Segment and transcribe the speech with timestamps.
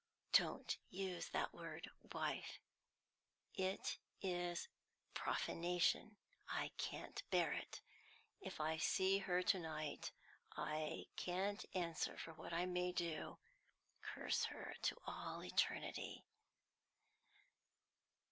[0.33, 2.59] "Don't use that word 'wife,'
[3.53, 4.67] it is
[5.13, 6.17] profanation;
[6.49, 7.81] I can't bear it!
[8.39, 10.11] If I see her to night,
[10.57, 13.37] I can't answer for what I may do.
[14.01, 16.25] Curse her to all eternity!"